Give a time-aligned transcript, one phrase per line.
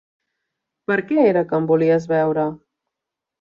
[0.91, 2.47] Per què era que em volies veure?